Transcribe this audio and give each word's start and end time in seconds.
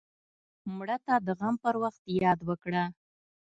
مړه 0.77 0.97
ته 1.05 1.15
د 1.25 1.27
غم 1.39 1.55
پر 1.63 1.75
وخت 1.83 2.03
یاد 2.23 2.39
وکړه 2.49 2.83